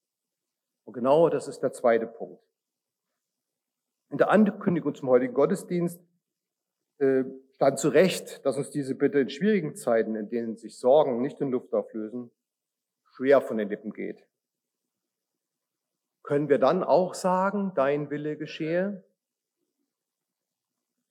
Und 0.84 0.94
genau 0.94 1.28
das 1.28 1.48
ist 1.48 1.60
der 1.60 1.72
zweite 1.72 2.06
Punkt. 2.06 2.42
In 4.10 4.18
der 4.18 4.30
Ankündigung 4.30 4.94
zum 4.94 5.08
heutigen 5.08 5.34
Gottesdienst 5.34 6.00
äh, 6.98 7.24
stand 7.54 7.78
zu 7.78 7.88
Recht, 7.88 8.44
dass 8.44 8.56
uns 8.56 8.70
diese 8.70 8.94
Bitte 8.94 9.20
in 9.20 9.30
schwierigen 9.30 9.76
Zeiten, 9.76 10.16
in 10.16 10.28
denen 10.28 10.56
sich 10.56 10.78
Sorgen 10.78 11.20
nicht 11.20 11.40
in 11.40 11.50
Luft 11.50 11.72
auflösen, 11.72 12.30
schwer 13.16 13.40
von 13.40 13.58
den 13.58 13.68
Lippen 13.68 13.92
geht. 13.92 14.26
Können 16.22 16.48
wir 16.48 16.58
dann 16.58 16.82
auch 16.82 17.14
sagen, 17.14 17.72
dein 17.74 18.10
Wille 18.10 18.36
geschehe? 18.36 19.04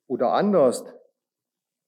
Oder 0.08 0.34
anders, 0.34 0.84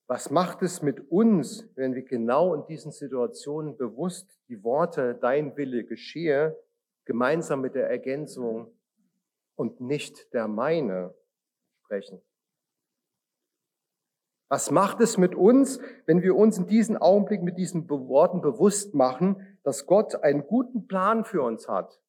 was 0.08 0.30
macht 0.30 0.62
es 0.62 0.82
mit 0.82 1.12
uns, 1.12 1.68
wenn 1.76 1.96
wir 1.96 2.04
genau 2.04 2.54
in 2.54 2.66
diesen 2.68 2.92
Situationen 2.92 3.76
bewusst 3.76 4.40
die 4.48 4.64
Worte 4.64 5.16
Dein 5.16 5.58
Wille 5.58 5.84
geschehe 5.84 6.56
gemeinsam 7.06 7.62
mit 7.62 7.76
der 7.76 7.90
Ergänzung 7.90 8.72
und 9.56 9.82
nicht 9.82 10.32
der 10.34 10.48
meine 10.48 11.14
sprechen? 11.84 12.22
Was 14.48 14.70
macht 14.72 15.02
es 15.02 15.18
mit 15.18 15.36
uns, 15.36 15.80
wenn 16.06 16.22
wir 16.22 16.36
uns 16.36 16.58
in 16.58 16.68
diesem 16.68 16.98
Augenblick 16.98 17.42
mit 17.42 17.58
diesen 17.58 17.90
Worten 17.90 18.42
bewusst 18.42 18.94
machen, 18.94 19.58
dass 19.64 19.86
Gott 19.86 20.16
einen 20.24 20.46
guten 20.46 20.88
Plan 20.88 21.26
für 21.26 21.42
uns 21.42 21.68
hat 21.68 22.00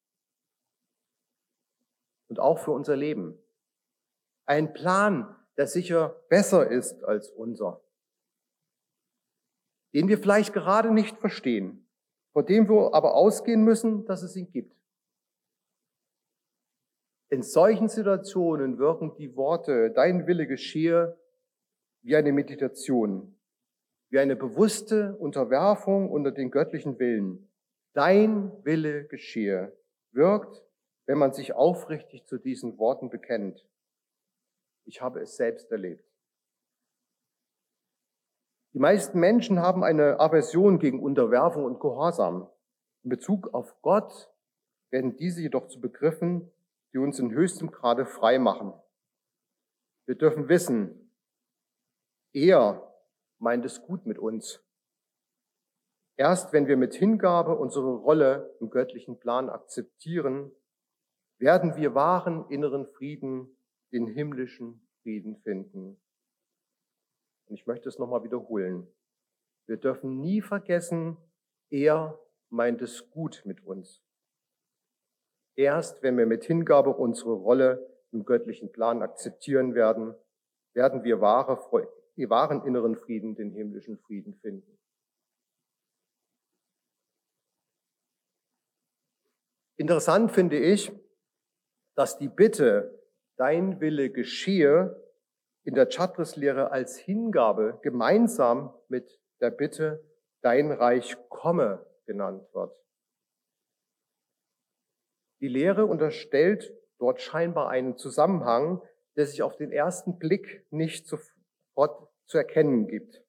und 2.29 2.39
auch 2.39 2.59
für 2.59 2.71
unser 2.71 2.95
Leben? 2.95 3.37
Ein 4.45 4.73
Plan, 4.73 5.35
der 5.57 5.67
sicher 5.67 6.09
besser 6.29 6.69
ist 6.69 7.03
als 7.03 7.29
unser 7.31 7.81
den 9.97 10.07
wir 10.07 10.17
vielleicht 10.17 10.53
gerade 10.53 10.91
nicht 10.91 11.17
verstehen, 11.17 11.87
vor 12.31 12.43
dem 12.43 12.69
wir 12.69 12.93
aber 12.93 13.15
ausgehen 13.15 13.63
müssen, 13.63 14.05
dass 14.05 14.21
es 14.21 14.35
ihn 14.35 14.51
gibt. 14.51 14.75
In 17.29 17.41
solchen 17.41 17.89
Situationen 17.89 18.77
wirken 18.77 19.15
die 19.15 19.35
Worte, 19.35 19.91
dein 19.91 20.27
Wille 20.27 20.47
geschehe, 20.47 21.17
wie 22.07 22.15
eine 22.15 22.31
Meditation, 22.31 23.35
wie 24.09 24.19
eine 24.19 24.37
bewusste 24.37 25.17
Unterwerfung 25.17 26.09
unter 26.09 26.31
den 26.31 26.51
göttlichen 26.51 26.97
Willen. 26.99 27.51
Dein 27.91 28.49
Wille 28.63 29.03
geschehe 29.07 29.77
wirkt, 30.13 30.63
wenn 31.05 31.17
man 31.17 31.33
sich 31.33 31.51
aufrichtig 31.51 32.25
zu 32.25 32.37
diesen 32.37 32.77
Worten 32.77 33.09
bekennt. 33.09 33.67
Ich 34.85 35.01
habe 35.01 35.19
es 35.19 35.35
selbst 35.35 35.69
erlebt. 35.69 36.09
Die 38.73 38.79
meisten 38.79 39.19
Menschen 39.19 39.59
haben 39.59 39.83
eine 39.83 40.21
Aversion 40.21 40.79
gegen 40.79 41.03
Unterwerfung 41.03 41.65
und 41.65 41.81
Gehorsam. 41.81 42.49
In 43.03 43.09
Bezug 43.09 43.53
auf 43.53 43.81
Gott 43.81 44.31
werden 44.91 45.17
diese 45.17 45.41
jedoch 45.41 45.67
zu 45.67 45.81
Begriffen, 45.81 46.49
die 46.93 46.99
uns 46.99 47.19
in 47.19 47.31
höchstem 47.31 47.69
Grade 47.69 48.05
frei 48.05 48.39
machen. 48.39 48.71
Wir 50.05 50.15
dürfen 50.15 50.47
wissen, 50.47 51.06
er 52.37 52.93
meint 53.39 53.65
es 53.65 53.81
gut 53.81 54.05
mit 54.05 54.19
uns. 54.19 54.63
Erst 56.17 56.53
wenn 56.53 56.67
wir 56.67 56.77
mit 56.77 56.93
Hingabe 56.93 57.57
unsere 57.57 57.95
Rolle 57.95 58.55
im 58.59 58.69
göttlichen 58.69 59.19
Plan 59.19 59.49
akzeptieren, 59.49 60.51
werden 61.39 61.75
wir 61.75 61.95
wahren 61.95 62.47
inneren 62.49 62.85
Frieden, 62.87 63.57
den 63.91 64.07
himmlischen 64.07 64.87
Frieden 65.01 65.37
finden. 65.37 65.99
Und 67.45 67.55
ich 67.55 67.65
möchte 67.65 67.89
es 67.89 67.97
nochmal 67.97 68.23
wiederholen. 68.23 68.87
Wir 69.67 69.77
dürfen 69.77 70.19
nie 70.19 70.41
vergessen, 70.41 71.17
er 71.69 72.19
meint 72.49 72.81
es 72.81 73.09
gut 73.09 73.43
mit 73.45 73.63
uns. 73.63 74.03
Erst 75.55 76.03
wenn 76.03 76.17
wir 76.17 76.27
mit 76.27 76.43
Hingabe 76.43 76.91
unsere 76.91 77.33
Rolle 77.33 77.95
im 78.11 78.25
göttlichen 78.25 78.71
Plan 78.71 79.01
akzeptieren 79.01 79.73
werden, 79.73 80.15
werden 80.73 81.03
wir 81.03 81.19
wahre, 81.19 81.57
die 82.17 82.29
wahren 82.29 82.65
inneren 82.65 82.95
Frieden, 82.95 83.35
den 83.35 83.51
himmlischen 83.51 83.97
Frieden 83.99 84.35
finden. 84.41 84.77
Interessant 89.77 90.31
finde 90.31 90.57
ich, 90.57 90.91
dass 91.95 92.17
die 92.17 92.27
Bitte, 92.27 92.99
dein 93.37 93.79
Wille 93.79 94.09
geschehe, 94.09 95.03
in 95.63 95.75
der 95.75 95.87
Chatris-Lehre 95.87 96.71
als 96.71 96.97
Hingabe 96.97 97.79
gemeinsam 97.83 98.73
mit 98.87 99.19
der 99.39 99.51
Bitte, 99.51 100.03
dein 100.41 100.71
Reich 100.71 101.15
komme 101.29 101.85
genannt 102.05 102.47
wird. 102.53 102.75
Die 105.41 105.47
Lehre 105.47 105.85
unterstellt 105.85 106.73
dort 106.97 107.21
scheinbar 107.21 107.69
einen 107.69 107.97
Zusammenhang, 107.97 108.81
der 109.15 109.27
sich 109.27 109.43
auf 109.43 109.55
den 109.55 109.71
ersten 109.71 110.17
Blick 110.17 110.65
nicht 110.71 111.07
sofort 111.07 112.06
zu 112.27 112.37
erkennen 112.37 112.87
gibt. 112.87 113.23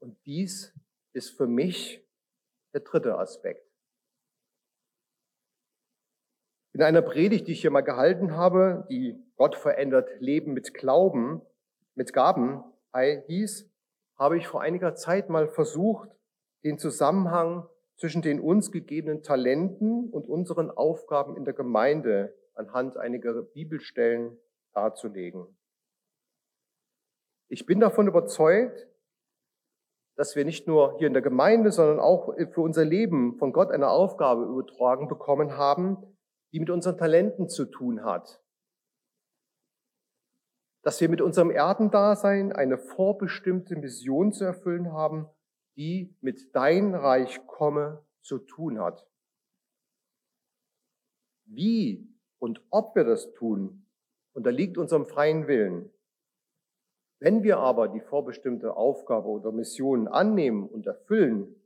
Und 0.00 0.16
dies 0.26 0.74
ist 1.12 1.30
für 1.30 1.46
mich 1.46 2.06
der 2.74 2.80
dritte 2.82 3.18
Aspekt. 3.18 3.64
In 6.74 6.82
einer 6.82 7.02
Predigt, 7.02 7.48
die 7.48 7.52
ich 7.52 7.62
hier 7.62 7.70
mal 7.70 7.80
gehalten 7.80 8.36
habe, 8.36 8.86
die 8.90 9.20
Gott 9.36 9.56
verändert 9.56 10.08
Leben 10.20 10.52
mit 10.52 10.74
Glauben, 10.74 11.42
mit 11.94 12.12
Gaben 12.12 12.62
hieß, 12.94 13.68
habe 14.16 14.36
ich 14.36 14.46
vor 14.46 14.60
einiger 14.60 14.94
Zeit 14.94 15.28
mal 15.28 15.48
versucht, 15.48 16.08
den 16.64 16.78
Zusammenhang 16.78 17.68
zwischen 17.96 18.22
den 18.22 18.40
uns 18.40 18.70
gegebenen 18.70 19.22
Talenten 19.22 20.10
und 20.10 20.28
unseren 20.28 20.70
Aufgaben 20.70 21.36
in 21.36 21.44
der 21.44 21.54
Gemeinde 21.54 22.36
anhand 22.54 22.96
einiger 22.96 23.42
Bibelstellen 23.42 24.38
darzulegen. 24.72 25.57
Ich 27.48 27.66
bin 27.66 27.80
davon 27.80 28.06
überzeugt, 28.06 28.86
dass 30.16 30.36
wir 30.36 30.44
nicht 30.44 30.66
nur 30.66 30.98
hier 30.98 31.06
in 31.06 31.12
der 31.12 31.22
Gemeinde, 31.22 31.70
sondern 31.70 32.00
auch 32.00 32.34
für 32.34 32.60
unser 32.60 32.84
Leben 32.84 33.36
von 33.38 33.52
Gott 33.52 33.70
eine 33.70 33.88
Aufgabe 33.88 34.44
übertragen 34.44 35.08
bekommen 35.08 35.56
haben, 35.56 35.96
die 36.52 36.60
mit 36.60 36.70
unseren 36.70 36.98
Talenten 36.98 37.48
zu 37.48 37.66
tun 37.66 38.04
hat. 38.04 38.42
Dass 40.82 41.00
wir 41.00 41.08
mit 41.08 41.20
unserem 41.20 41.50
Erdendasein 41.50 42.52
eine 42.52 42.78
vorbestimmte 42.78 43.76
Mission 43.76 44.32
zu 44.32 44.44
erfüllen 44.44 44.92
haben, 44.92 45.28
die 45.76 46.16
mit 46.20 46.54
dein 46.54 46.94
Reich 46.94 47.46
komme 47.46 48.04
zu 48.20 48.38
tun 48.38 48.80
hat. 48.80 49.06
Wie 51.44 52.12
und 52.38 52.60
ob 52.70 52.94
wir 52.94 53.04
das 53.04 53.32
tun, 53.34 53.86
unterliegt 54.32 54.76
unserem 54.78 55.06
freien 55.06 55.46
Willen. 55.46 55.90
Wenn 57.20 57.42
wir 57.42 57.58
aber 57.58 57.88
die 57.88 58.00
vorbestimmte 58.00 58.76
Aufgabe 58.76 59.28
oder 59.28 59.50
Mission 59.50 60.06
annehmen 60.06 60.68
und 60.68 60.86
erfüllen, 60.86 61.56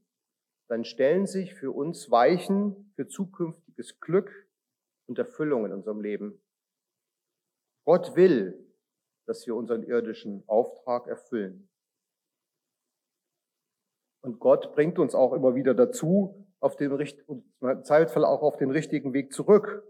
dann 0.68 0.84
stellen 0.84 1.26
sich 1.26 1.54
für 1.54 1.72
uns 1.72 2.10
Weichen 2.10 2.90
für 2.94 3.06
zukünftiges 3.06 4.00
Glück 4.00 4.48
und 5.06 5.18
Erfüllung 5.18 5.66
in 5.66 5.72
unserem 5.72 6.00
Leben. 6.00 6.40
Gott 7.84 8.16
will, 8.16 8.66
dass 9.26 9.46
wir 9.46 9.54
unseren 9.54 9.82
irdischen 9.82 10.42
Auftrag 10.46 11.06
erfüllen. 11.06 11.68
Und 14.24 14.38
Gott 14.38 14.72
bringt 14.72 14.98
uns 14.98 15.14
auch 15.14 15.32
immer 15.32 15.54
wieder 15.54 15.74
dazu, 15.74 16.46
auf 16.60 16.76
den, 16.76 16.92
im 16.92 17.84
Zweifelsfall 17.84 18.24
auch 18.24 18.42
auf 18.42 18.56
den 18.56 18.70
richtigen 18.70 19.12
Weg 19.12 19.32
zurück, 19.32 19.84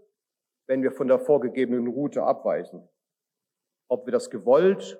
wenn 0.67 0.81
wir 0.81 0.91
von 0.91 1.07
der 1.07 1.19
vorgegebenen 1.19 1.87
Route 1.87 2.23
abweichen. 2.23 2.89
Ob 3.87 4.07
wir 4.07 4.11
das 4.11 4.31
gewollt 4.31 4.99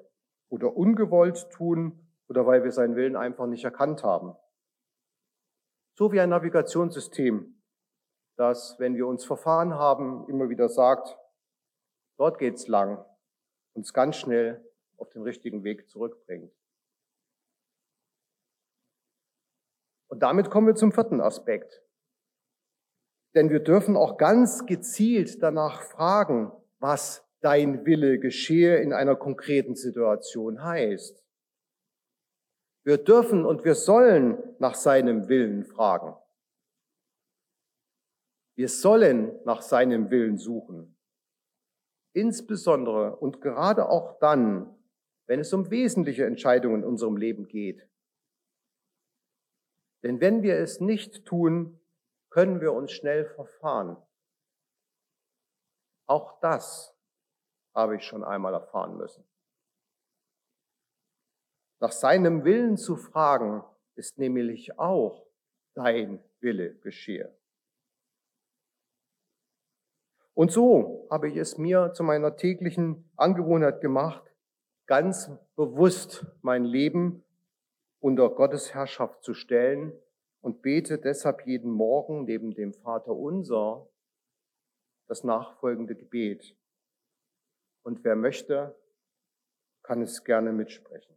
oder 0.53 0.77
ungewollt 0.77 1.49
tun 1.49 1.99
oder 2.27 2.45
weil 2.45 2.63
wir 2.63 2.71
seinen 2.71 2.95
Willen 2.95 3.15
einfach 3.15 3.47
nicht 3.47 3.63
erkannt 3.63 4.03
haben. 4.03 4.35
So 5.97 6.11
wie 6.11 6.19
ein 6.19 6.29
Navigationssystem, 6.29 7.59
das, 8.37 8.75
wenn 8.77 8.95
wir 8.95 9.07
uns 9.07 9.25
verfahren 9.25 9.73
haben, 9.73 10.29
immer 10.29 10.49
wieder 10.49 10.69
sagt, 10.69 11.17
dort 12.17 12.37
geht's 12.37 12.67
lang, 12.67 13.03
uns 13.73 13.93
ganz 13.93 14.15
schnell 14.15 14.63
auf 14.97 15.09
den 15.09 15.23
richtigen 15.23 15.63
Weg 15.63 15.89
zurückbringt. 15.89 16.53
Und 20.07 20.19
damit 20.19 20.51
kommen 20.51 20.67
wir 20.67 20.75
zum 20.75 20.91
vierten 20.91 21.19
Aspekt. 21.19 21.81
Denn 23.33 23.49
wir 23.49 23.61
dürfen 23.61 23.97
auch 23.97 24.17
ganz 24.17 24.67
gezielt 24.67 25.41
danach 25.41 25.81
fragen, 25.81 26.51
was 26.77 27.27
dein 27.43 27.85
Wille 27.85 28.19
geschehe 28.19 28.77
in 28.77 28.93
einer 28.93 29.15
konkreten 29.15 29.75
Situation 29.75 30.63
heißt. 30.63 31.23
Wir 32.85 32.97
dürfen 32.97 33.45
und 33.45 33.63
wir 33.63 33.75
sollen 33.75 34.41
nach 34.59 34.75
seinem 34.75 35.27
Willen 35.27 35.63
fragen. 35.65 36.15
Wir 38.55 38.69
sollen 38.69 39.39
nach 39.45 39.61
seinem 39.61 40.09
Willen 40.09 40.37
suchen. 40.37 40.97
Insbesondere 42.13 43.15
und 43.17 43.41
gerade 43.41 43.89
auch 43.89 44.19
dann, 44.19 44.75
wenn 45.25 45.39
es 45.39 45.51
um 45.53 45.69
wesentliche 45.71 46.25
Entscheidungen 46.25 46.83
in 46.83 46.87
unserem 46.87 47.17
Leben 47.17 47.47
geht. 47.47 47.89
Denn 50.03 50.21
wenn 50.21 50.43
wir 50.43 50.57
es 50.57 50.79
nicht 50.79 51.25
tun, 51.25 51.79
können 52.29 52.61
wir 52.61 52.73
uns 52.73 52.91
schnell 52.91 53.25
verfahren. 53.25 53.97
Auch 56.05 56.39
das 56.41 56.92
habe 57.73 57.95
ich 57.97 58.03
schon 58.03 58.23
einmal 58.23 58.53
erfahren 58.53 58.97
müssen. 58.97 59.23
Nach 61.79 61.91
seinem 61.91 62.43
Willen 62.45 62.77
zu 62.77 62.95
fragen, 62.95 63.63
ist 63.95 64.17
nämlich 64.17 64.79
auch 64.79 65.25
dein 65.75 66.23
Wille 66.39 66.75
geschehe. 66.75 67.35
Und 70.33 70.51
so 70.51 71.07
habe 71.11 71.29
ich 71.29 71.37
es 71.37 71.57
mir 71.57 71.93
zu 71.93 72.03
meiner 72.03 72.35
täglichen 72.35 73.09
Angewohnheit 73.15 73.81
gemacht, 73.81 74.23
ganz 74.87 75.29
bewusst 75.55 76.25
mein 76.41 76.65
Leben 76.65 77.23
unter 77.99 78.29
Gottes 78.29 78.73
Herrschaft 78.73 79.23
zu 79.23 79.33
stellen 79.33 79.93
und 80.41 80.61
bete 80.61 80.97
deshalb 80.97 81.45
jeden 81.45 81.71
Morgen 81.71 82.25
neben 82.25 82.53
dem 82.53 82.73
Vater 82.73 83.15
unser 83.15 83.87
das 85.07 85.23
nachfolgende 85.23 85.95
Gebet. 85.95 86.55
Und 87.83 88.03
wer 88.03 88.15
möchte, 88.15 88.75
kann 89.83 90.01
es 90.01 90.23
gerne 90.23 90.51
mitsprechen. 90.51 91.13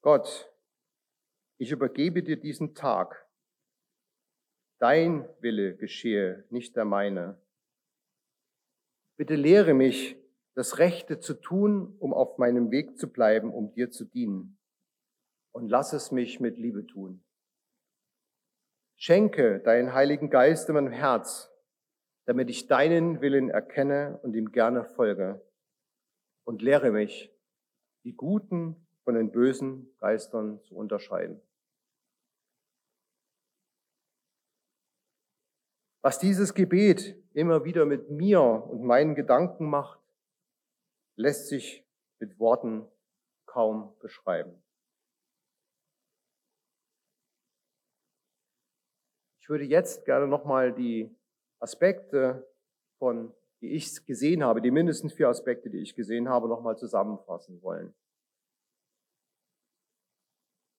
Gott, 0.00 0.52
ich 1.58 1.70
übergebe 1.70 2.22
dir 2.22 2.36
diesen 2.36 2.74
Tag. 2.74 3.26
Dein 4.78 5.28
Wille 5.40 5.76
geschehe, 5.76 6.44
nicht 6.50 6.76
der 6.76 6.84
meine. 6.84 7.40
Bitte 9.16 9.34
lehre 9.34 9.74
mich, 9.74 10.16
das 10.54 10.78
Rechte 10.78 11.18
zu 11.20 11.34
tun, 11.34 11.96
um 11.98 12.12
auf 12.12 12.38
meinem 12.38 12.70
Weg 12.70 12.98
zu 12.98 13.10
bleiben, 13.10 13.52
um 13.52 13.72
dir 13.72 13.90
zu 13.90 14.04
dienen. 14.04 14.58
Und 15.52 15.68
lass 15.68 15.92
es 15.92 16.12
mich 16.12 16.38
mit 16.38 16.58
Liebe 16.58 16.86
tun. 16.86 17.24
Schenke 18.96 19.60
deinen 19.60 19.92
Heiligen 19.94 20.30
Geist 20.30 20.68
in 20.68 20.74
meinem 20.74 20.92
Herz, 20.92 21.50
damit 22.24 22.50
ich 22.50 22.66
deinen 22.66 23.20
Willen 23.20 23.50
erkenne 23.50 24.18
und 24.22 24.34
ihm 24.34 24.52
gerne 24.52 24.84
folge. 24.84 25.44
Und 26.44 26.62
lehre 26.62 26.90
mich, 26.90 27.32
die 28.04 28.14
guten 28.14 28.86
von 29.04 29.14
den 29.14 29.30
bösen 29.30 29.94
Geistern 29.98 30.60
zu 30.62 30.76
unterscheiden. 30.76 31.40
Was 36.02 36.18
dieses 36.18 36.52
Gebet 36.52 37.16
immer 37.32 37.64
wieder 37.64 37.86
mit 37.86 38.10
mir 38.10 38.42
und 38.42 38.82
meinen 38.82 39.14
Gedanken 39.14 39.70
macht, 39.70 40.00
lässt 41.16 41.48
sich 41.48 41.86
mit 42.18 42.38
Worten 42.38 42.86
kaum 43.46 43.96
beschreiben. 44.00 44.62
Ich 49.40 49.48
würde 49.48 49.64
jetzt 49.64 50.04
gerne 50.04 50.26
nochmal 50.26 50.74
die 50.74 51.14
Aspekte 51.64 52.46
von, 52.98 53.34
die 53.62 53.70
ich 53.70 54.04
gesehen 54.04 54.44
habe, 54.44 54.60
die 54.60 54.70
mindestens 54.70 55.14
vier 55.14 55.30
Aspekte, 55.30 55.70
die 55.70 55.78
ich 55.78 55.96
gesehen 55.96 56.28
habe, 56.28 56.46
nochmal 56.46 56.76
zusammenfassen 56.76 57.62
wollen. 57.62 57.94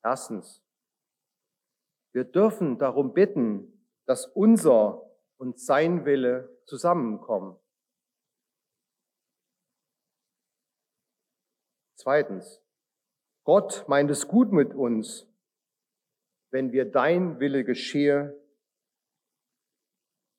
Erstens, 0.03 0.63
wir 2.13 2.23
dürfen 2.23 2.77
darum 2.77 3.13
bitten, 3.13 3.89
dass 4.05 4.27
unser 4.27 5.09
und 5.37 5.59
sein 5.59 6.05
Wille 6.05 6.55
zusammenkommen. 6.65 7.57
Zweitens, 11.97 12.61
Gott 13.43 13.85
meint 13.87 14.11
es 14.11 14.27
gut 14.27 14.51
mit 14.51 14.75
uns, 14.75 15.27
wenn 16.51 16.71
wir 16.71 16.85
dein 16.85 17.39
Wille 17.39 17.63
geschehe 17.63 18.39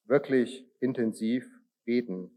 wirklich 0.09 0.67
intensiv 0.81 1.49
beten. 1.85 2.31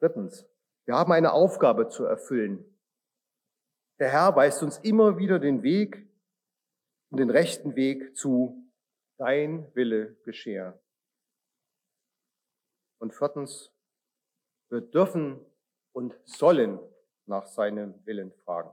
Drittens, 0.00 0.46
wir 0.84 0.94
haben 0.94 1.12
eine 1.12 1.32
Aufgabe 1.32 1.88
zu 1.88 2.04
erfüllen. 2.04 2.64
Der 3.98 4.10
Herr 4.10 4.36
weist 4.36 4.62
uns 4.62 4.78
immer 4.78 5.18
wieder 5.18 5.38
den 5.38 5.62
Weg 5.62 6.06
und 7.10 7.18
den 7.18 7.30
rechten 7.30 7.76
Weg 7.76 8.16
zu 8.16 8.70
dein 9.18 9.74
Wille 9.74 10.16
geschehe. 10.24 10.78
Und 12.98 13.14
viertens, 13.14 13.72
wir 14.68 14.80
dürfen 14.80 15.40
und 15.92 16.18
sollen 16.24 16.80
nach 17.26 17.46
seinem 17.46 17.94
Willen 18.04 18.32
fragen. 18.44 18.72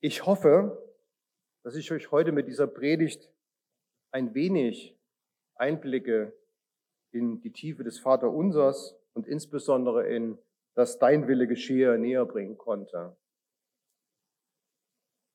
Ich 0.00 0.26
hoffe, 0.26 0.80
dass 1.64 1.74
ich 1.74 1.90
euch 1.90 2.12
heute 2.12 2.30
mit 2.30 2.46
dieser 2.46 2.68
Predigt 2.68 3.32
ein 4.12 4.32
wenig 4.32 4.96
Einblicke 5.56 6.32
in 7.10 7.40
die 7.40 7.50
Tiefe 7.50 7.82
des 7.82 7.98
Vaterunsers 7.98 8.96
und 9.14 9.26
insbesondere 9.26 10.06
in 10.06 10.38
das 10.74 11.00
Dein 11.00 11.26
Wille 11.26 11.48
geschehe 11.48 11.98
näher 11.98 12.24
bringen 12.26 12.56
konnte. 12.56 13.16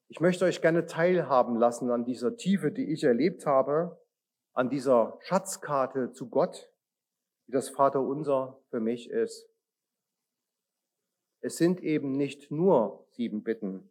Ich 0.08 0.22
möchte 0.22 0.46
euch 0.46 0.62
gerne 0.62 0.86
teilhaben 0.86 1.58
lassen 1.58 1.92
an 1.92 2.06
dieser 2.06 2.38
Tiefe, 2.38 2.72
die 2.72 2.94
ich 2.94 3.04
erlebt 3.04 3.46
habe, 3.46 4.02
an 4.54 4.70
dieser 4.70 5.20
Schatzkarte 5.24 6.14
zu 6.14 6.30
Gott, 6.30 6.72
die 7.48 7.52
das 7.52 7.68
Vaterunser 7.68 8.62
für 8.70 8.80
mich 8.80 9.10
ist. 9.10 9.50
Es 11.42 11.58
sind 11.58 11.82
eben 11.82 12.16
nicht 12.16 12.50
nur 12.50 13.06
sieben 13.12 13.44
Bitten, 13.44 13.90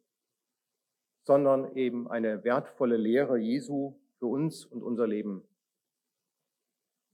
sondern 1.23 1.75
eben 1.77 2.11
eine 2.11 2.45
wertvolle 2.45 2.97
Lehre 2.97 3.39
Jesu 3.39 3.95
für 4.19 4.27
uns 4.27 4.65
und 4.65 4.83
unser 4.83 5.07
Leben. 5.07 5.43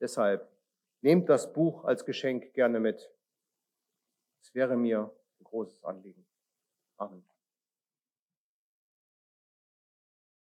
Deshalb 0.00 0.48
Nehmt 1.00 1.28
das 1.28 1.52
Buch 1.52 1.84
als 1.84 2.04
Geschenk 2.04 2.54
gerne 2.54 2.80
mit. 2.80 3.10
Es 4.42 4.54
wäre 4.54 4.76
mir 4.76 5.14
ein 5.38 5.44
großes 5.44 5.84
Anliegen. 5.84 6.26
Amen. 6.96 7.24